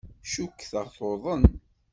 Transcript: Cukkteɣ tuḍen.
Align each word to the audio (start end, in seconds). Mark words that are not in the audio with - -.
Cukkteɣ 0.31 0.87
tuḍen. 0.95 1.43